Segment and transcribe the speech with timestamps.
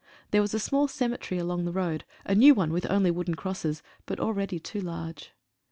[0.31, 3.83] There was a small cemetery along the road, a new one with only wooden crosses,
[4.07, 5.29] but already too large.